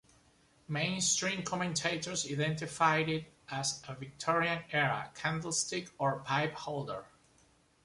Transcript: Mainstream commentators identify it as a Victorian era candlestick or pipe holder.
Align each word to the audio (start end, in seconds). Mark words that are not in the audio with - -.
Mainstream 0.67 1.43
commentators 1.43 2.25
identify 2.25 3.01
it 3.01 3.31
as 3.49 3.83
a 3.87 3.93
Victorian 3.93 4.63
era 4.71 5.11
candlestick 5.13 5.89
or 5.99 6.21
pipe 6.23 6.53
holder. 6.55 7.05